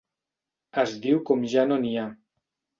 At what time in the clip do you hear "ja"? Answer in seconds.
1.53-1.69